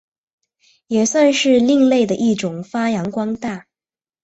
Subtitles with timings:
[0.87, 3.67] 也算是另类的一种发扬光大。